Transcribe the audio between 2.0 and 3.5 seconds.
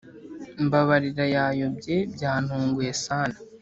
byantunguye sana